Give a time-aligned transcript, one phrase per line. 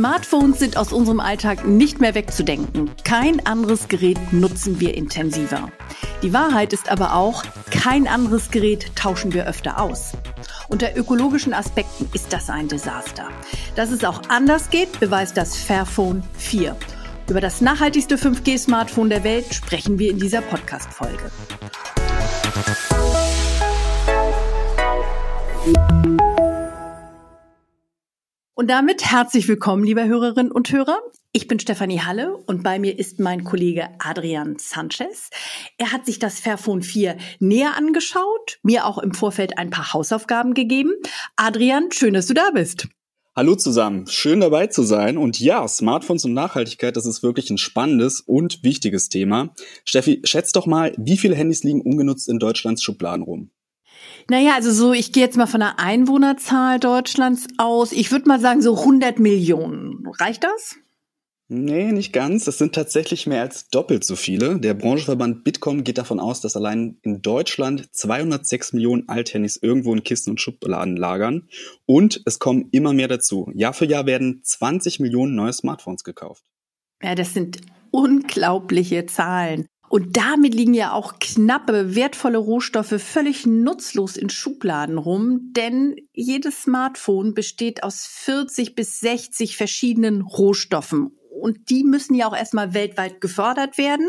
[0.00, 2.90] Smartphones sind aus unserem Alltag nicht mehr wegzudenken.
[3.04, 5.70] Kein anderes Gerät nutzen wir intensiver.
[6.22, 10.12] Die Wahrheit ist aber auch, kein anderes Gerät tauschen wir öfter aus.
[10.70, 13.28] Unter ökologischen Aspekten ist das ein Desaster.
[13.76, 16.74] Dass es auch anders geht, beweist das Fairphone 4.
[17.28, 21.30] Über das nachhaltigste 5G-Smartphone der Welt sprechen wir in dieser Podcast-Folge.
[28.60, 30.98] Und damit herzlich willkommen, liebe Hörerinnen und Hörer.
[31.32, 35.30] Ich bin Stefanie Halle und bei mir ist mein Kollege Adrian Sanchez.
[35.78, 40.52] Er hat sich das Fairphone 4 näher angeschaut, mir auch im Vorfeld ein paar Hausaufgaben
[40.52, 40.92] gegeben.
[41.36, 42.86] Adrian, schön, dass du da bist.
[43.34, 45.16] Hallo zusammen, schön dabei zu sein.
[45.16, 49.54] Und ja, Smartphones und Nachhaltigkeit, das ist wirklich ein spannendes und wichtiges Thema.
[49.86, 53.52] Steffi, schätzt doch mal, wie viele Handys liegen ungenutzt in Deutschlands Schubladen rum?
[54.28, 57.92] Naja, also so, ich gehe jetzt mal von der Einwohnerzahl Deutschlands aus.
[57.92, 60.06] Ich würde mal sagen, so 100 Millionen.
[60.18, 60.76] Reicht das?
[61.52, 62.44] Nee, nicht ganz.
[62.44, 64.60] Das sind tatsächlich mehr als doppelt so viele.
[64.60, 70.04] Der Branchenverband Bitkom geht davon aus, dass allein in Deutschland 206 Millionen Althandys irgendwo in
[70.04, 71.48] Kisten und Schubladen lagern.
[71.86, 73.50] Und es kommen immer mehr dazu.
[73.52, 76.44] Jahr für Jahr werden 20 Millionen neue Smartphones gekauft.
[77.02, 77.58] Ja, das sind
[77.90, 79.66] unglaubliche Zahlen.
[79.90, 86.62] Und damit liegen ja auch knappe, wertvolle Rohstoffe völlig nutzlos in Schubladen rum, denn jedes
[86.62, 91.18] Smartphone besteht aus 40 bis 60 verschiedenen Rohstoffen.
[91.28, 94.08] Und die müssen ja auch erstmal weltweit gefördert werden.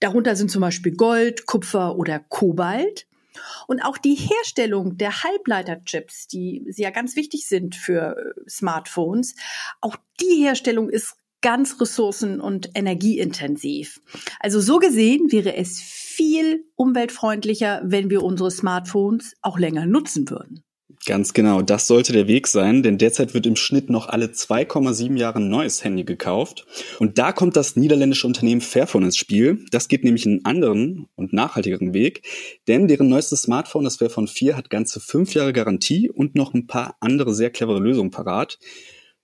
[0.00, 3.06] Darunter sind zum Beispiel Gold, Kupfer oder Kobalt.
[3.66, 9.34] Und auch die Herstellung der Halbleiterchips, die sehr ganz wichtig sind für äh, Smartphones,
[9.82, 14.00] auch die Herstellung ist ganz ressourcen- und energieintensiv.
[14.40, 20.64] Also so gesehen wäre es viel umweltfreundlicher, wenn wir unsere Smartphones auch länger nutzen würden.
[21.04, 25.16] Ganz genau, das sollte der Weg sein, denn derzeit wird im Schnitt noch alle 2,7
[25.16, 26.64] Jahre ein neues Handy gekauft.
[27.00, 29.64] Und da kommt das niederländische Unternehmen Fairphone ins Spiel.
[29.72, 32.22] Das geht nämlich einen anderen und nachhaltigeren Weg,
[32.68, 36.68] denn deren neuestes Smartphone, das Fairphone 4, hat ganze fünf Jahre Garantie und noch ein
[36.68, 38.60] paar andere sehr clevere Lösungen parat.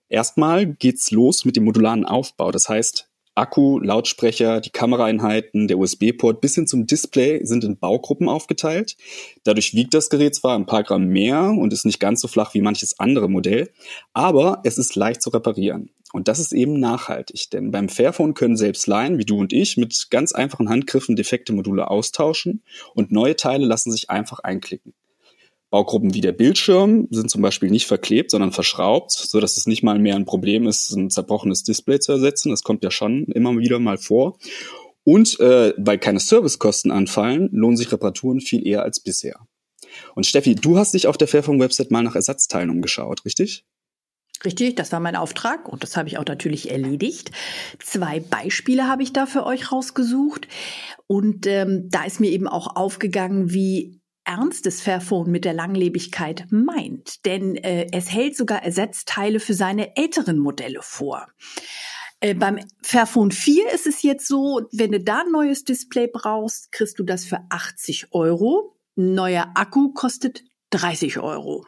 [0.08, 2.50] Erstmal geht's los mit dem modularen Aufbau.
[2.50, 3.08] Das heißt,
[3.38, 8.96] Akku, Lautsprecher, die Kameraeinheiten, der USB-Port bis hin zum Display sind in Baugruppen aufgeteilt.
[9.44, 12.54] Dadurch wiegt das Gerät zwar ein paar Gramm mehr und ist nicht ganz so flach
[12.54, 13.70] wie manches andere Modell,
[14.12, 15.90] aber es ist leicht zu reparieren.
[16.12, 19.76] Und das ist eben nachhaltig, denn beim Fairphone können selbst Laien wie du und ich
[19.76, 22.64] mit ganz einfachen Handgriffen defekte Module austauschen
[22.94, 24.94] und neue Teile lassen sich einfach einklicken.
[25.70, 29.82] Baugruppen wie der Bildschirm sind zum Beispiel nicht verklebt, sondern verschraubt, so dass es nicht
[29.82, 32.50] mal mehr ein Problem ist, ein zerbrochenes Display zu ersetzen.
[32.50, 34.38] Das kommt ja schon immer wieder mal vor.
[35.04, 39.40] Und äh, weil keine Servicekosten anfallen, lohnen sich Reparaturen viel eher als bisher.
[40.14, 43.64] Und Steffi, du hast dich auf der Fairphone-Website mal nach Ersatzteilen umgeschaut, richtig?
[44.44, 47.32] Richtig, das war mein Auftrag und das habe ich auch natürlich erledigt.
[47.80, 50.46] Zwei Beispiele habe ich da für euch rausgesucht
[51.08, 53.97] und ähm, da ist mir eben auch aufgegangen, wie
[54.28, 60.38] ernstes Fairphone mit der Langlebigkeit meint, denn äh, es hält sogar Ersatzteile für seine älteren
[60.38, 61.26] Modelle vor.
[62.20, 66.72] Äh, beim Fairphone 4 ist es jetzt so, wenn du da ein neues Display brauchst,
[66.72, 68.76] kriegst du das für 80 Euro.
[68.96, 71.64] Ein neuer Akku kostet 30 Euro.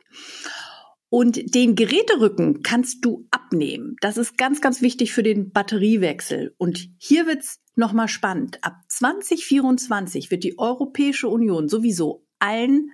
[1.09, 3.97] Und den Geräterücken kannst du abnehmen.
[4.01, 6.55] Das ist ganz, ganz wichtig für den Batteriewechsel.
[6.59, 8.63] Und hier wird's nochmal spannend.
[8.63, 12.91] Ab 2024 wird die Europäische Union sowieso allen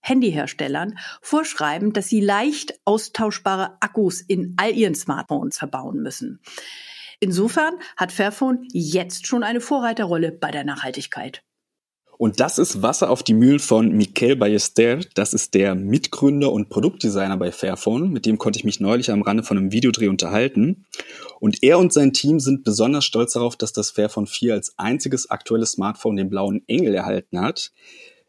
[0.00, 6.40] Handyherstellern vorschreiben, dass sie leicht austauschbare Akkus in all ihren Smartphones verbauen müssen.
[7.20, 11.42] Insofern hat Fairphone jetzt schon eine Vorreiterrolle bei der Nachhaltigkeit.
[12.18, 15.00] Und das ist Wasser auf die Mühlen von Michael Ballester.
[15.14, 18.10] Das ist der Mitgründer und Produktdesigner bei Fairphone.
[18.10, 20.84] Mit dem konnte ich mich neulich am Rande von einem Videodreh unterhalten.
[21.40, 25.30] Und er und sein Team sind besonders stolz darauf, dass das Fairphone 4 als einziges
[25.30, 27.72] aktuelles Smartphone den blauen Engel erhalten hat.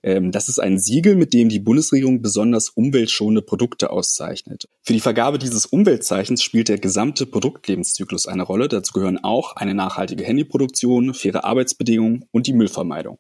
[0.04, 4.68] Ähm, das ist ein Siegel, mit dem die Bundesregierung besonders umweltschonende Produkte auszeichnet.
[4.84, 8.68] Für die Vergabe dieses Umweltzeichens spielt der gesamte Produktlebenszyklus eine Rolle.
[8.68, 13.18] Dazu gehören auch eine nachhaltige Handyproduktion, faire Arbeitsbedingungen und die Müllvermeidung.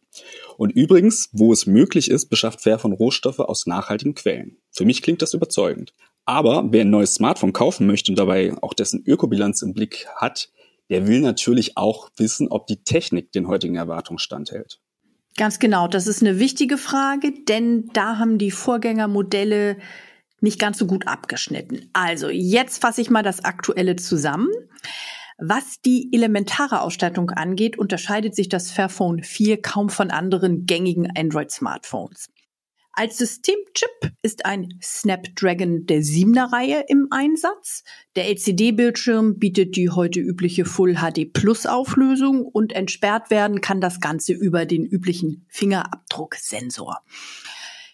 [0.58, 4.58] Und übrigens, wo es möglich ist, beschafft Fairphone Rohstoffe aus nachhaltigen Quellen.
[4.72, 5.94] Für mich klingt das überzeugend.
[6.26, 10.50] Aber wer ein neues Smartphone kaufen möchte und dabei auch dessen Ökobilanz im Blick hat,
[10.90, 14.80] der will natürlich auch wissen, ob die Technik den heutigen Erwartungen standhält.
[15.36, 19.78] Ganz genau, das ist eine wichtige Frage, denn da haben die Vorgängermodelle
[20.42, 21.90] nicht ganz so gut abgeschnitten.
[21.94, 24.50] Also, jetzt fasse ich mal das Aktuelle zusammen.
[25.40, 32.30] Was die elementare Ausstattung angeht, unterscheidet sich das Fairphone 4 kaum von anderen gängigen Android-Smartphones.
[32.96, 37.84] Als Systemchip ist ein Snapdragon der 7er Reihe im Einsatz.
[38.16, 44.00] Der LCD-Bildschirm bietet die heute übliche Full HD Plus Auflösung und entsperrt werden kann das
[44.00, 47.00] Ganze über den üblichen Fingerabdrucksensor.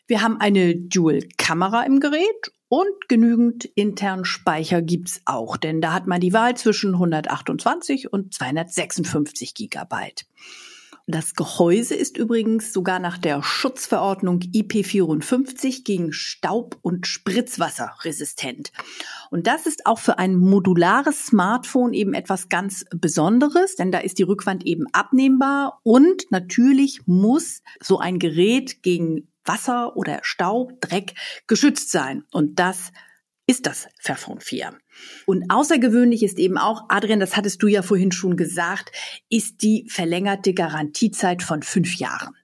[0.07, 6.07] Wir haben eine Dual-Kamera im Gerät und genügend internen Speicher gibt's auch, denn da hat
[6.07, 10.25] man die Wahl zwischen 128 und 256 Gigabyte.
[11.11, 18.71] Das Gehäuse ist übrigens sogar nach der Schutzverordnung IP54 gegen Staub und Spritzwasser resistent.
[19.31, 24.19] Und das ist auch für ein modulares Smartphone eben etwas ganz Besonderes, denn da ist
[24.19, 31.15] die Rückwand eben abnehmbar und natürlich muss so ein Gerät gegen Wasser oder Staub, Dreck
[31.47, 32.23] geschützt sein.
[32.31, 32.91] Und das
[33.49, 34.73] ist das Fairphone 4.
[35.25, 38.91] Und außergewöhnlich ist eben auch, Adrian, das hattest du ja vorhin schon gesagt,
[39.27, 42.35] ist die verlängerte Garantiezeit von fünf Jahren.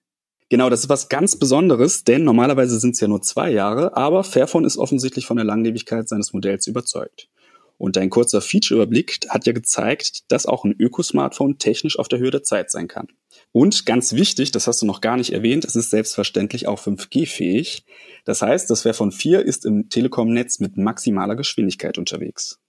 [0.49, 4.23] Genau, das ist was ganz Besonderes, denn normalerweise sind es ja nur zwei Jahre, aber
[4.23, 7.29] Fairphone ist offensichtlich von der Langlebigkeit seines Modells überzeugt.
[7.77, 12.31] Und dein kurzer Feature-Überblick hat ja gezeigt, dass auch ein Öko-Smartphone technisch auf der Höhe
[12.31, 13.07] der Zeit sein kann.
[13.51, 17.85] Und ganz wichtig, das hast du noch gar nicht erwähnt, es ist selbstverständlich auch 5G-fähig.
[18.23, 22.59] Das heißt, das Fairphone 4 ist im Telekom-Netz mit maximaler Geschwindigkeit unterwegs.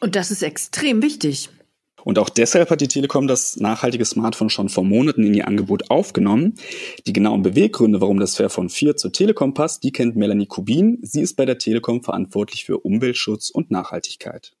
[0.00, 1.48] Und das ist extrem wichtig.
[2.04, 5.90] Und auch deshalb hat die Telekom das nachhaltige Smartphone schon vor Monaten in ihr Angebot
[5.90, 6.54] aufgenommen.
[7.06, 10.98] Die genauen Beweggründe, warum das Fairphone 4 zur Telekom passt, die kennt Melanie Kubin.
[11.02, 14.52] Sie ist bei der Telekom verantwortlich für Umweltschutz und Nachhaltigkeit.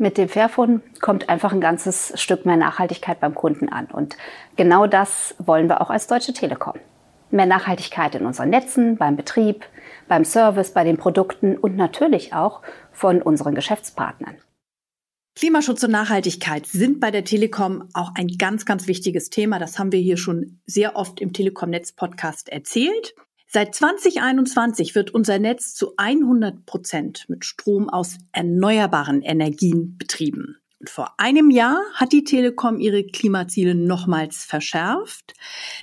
[0.00, 3.86] Mit dem Fairphone kommt einfach ein ganzes Stück mehr Nachhaltigkeit beim Kunden an.
[3.86, 4.16] Und
[4.56, 6.74] genau das wollen wir auch als Deutsche Telekom.
[7.30, 9.66] Mehr Nachhaltigkeit in unseren Netzen, beim Betrieb,
[10.08, 12.62] beim Service, bei den Produkten und natürlich auch
[12.92, 14.36] von unseren Geschäftspartnern.
[15.36, 19.58] Klimaschutz und Nachhaltigkeit sind bei der Telekom auch ein ganz, ganz wichtiges Thema.
[19.58, 23.14] Das haben wir hier schon sehr oft im Telekom-Netz-Podcast erzählt.
[23.46, 30.59] Seit 2021 wird unser Netz zu 100 Prozent mit Strom aus erneuerbaren Energien betrieben.
[30.86, 35.34] Vor einem Jahr hat die Telekom ihre Klimaziele nochmals verschärft.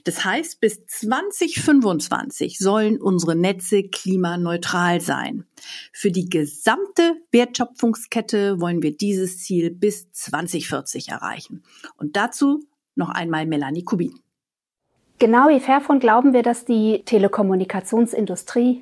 [0.06, 5.46] Das heißt, bis 2025 sollen unsere Netze klimaneutral sein.
[5.94, 11.64] Für die gesamte Wertschöpfungskette wollen wir dieses Ziel bis 2040 erreichen.
[11.98, 12.64] Und dazu
[12.96, 14.20] noch einmal Melanie Kubin.
[15.20, 18.82] Genau wie Fairphone glauben wir, dass die Telekommunikationsindustrie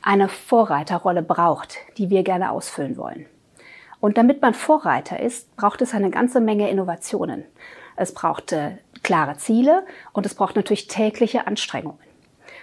[0.00, 3.26] eine Vorreiterrolle braucht, die wir gerne ausfüllen wollen.
[4.00, 7.44] Und damit man Vorreiter ist, braucht es eine ganze Menge Innovationen.
[7.96, 11.98] Es braucht äh, klare Ziele und es braucht natürlich tägliche Anstrengungen.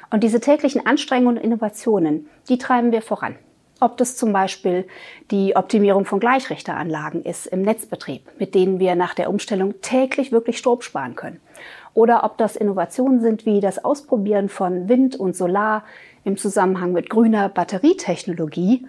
[0.09, 3.35] Und diese täglichen Anstrengungen und Innovationen, die treiben wir voran.
[3.79, 4.87] Ob das zum Beispiel
[5.29, 10.57] die Optimierung von Gleichrichteranlagen ist im Netzbetrieb, mit denen wir nach der Umstellung täglich wirklich
[10.57, 11.39] Strom sparen können.
[11.93, 15.83] Oder ob das Innovationen sind wie das Ausprobieren von Wind und Solar
[16.23, 18.87] im Zusammenhang mit grüner Batterietechnologie,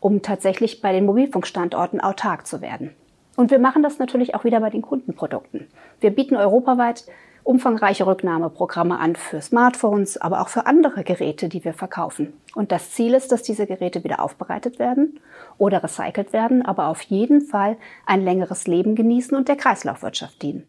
[0.00, 2.94] um tatsächlich bei den Mobilfunkstandorten autark zu werden.
[3.36, 5.68] Und wir machen das natürlich auch wieder bei den Kundenprodukten.
[6.00, 7.04] Wir bieten europaweit
[7.44, 12.34] umfangreiche Rücknahmeprogramme an für Smartphones, aber auch für andere Geräte, die wir verkaufen.
[12.54, 15.18] Und das Ziel ist, dass diese Geräte wieder aufbereitet werden
[15.56, 20.68] oder recycelt werden, aber auf jeden Fall ein längeres Leben genießen und der Kreislaufwirtschaft dienen.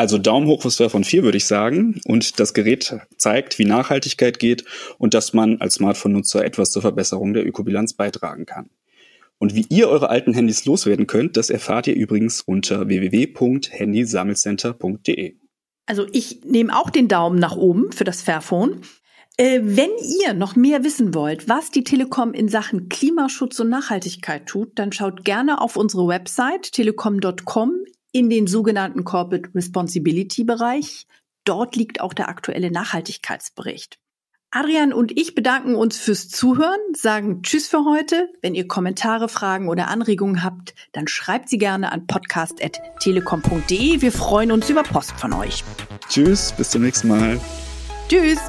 [0.00, 2.00] Also Daumen hoch fürs von 4 würde ich sagen.
[2.06, 4.64] Und das Gerät zeigt, wie Nachhaltigkeit geht
[4.96, 8.70] und dass man als Smartphone-Nutzer etwas zur Verbesserung der Ökobilanz beitragen kann.
[9.36, 15.36] Und wie ihr eure alten Handys loswerden könnt, das erfahrt ihr übrigens unter www.handysammelcenter.de.
[15.84, 18.80] Also ich nehme auch den Daumen nach oben für das Fairphone.
[19.36, 19.90] Äh, wenn
[20.24, 24.92] ihr noch mehr wissen wollt, was die Telekom in Sachen Klimaschutz und Nachhaltigkeit tut, dann
[24.92, 31.06] schaut gerne auf unsere Website telekom.com in den sogenannten Corporate Responsibility Bereich.
[31.44, 33.98] Dort liegt auch der aktuelle Nachhaltigkeitsbericht.
[34.52, 38.28] Adrian und ich bedanken uns fürs Zuhören, sagen Tschüss für heute.
[38.42, 44.00] Wenn ihr Kommentare, Fragen oder Anregungen habt, dann schreibt sie gerne an podcast.telekom.de.
[44.02, 45.62] Wir freuen uns über Post von euch.
[46.08, 47.40] Tschüss, bis zum nächsten Mal.
[48.08, 48.40] Tschüss.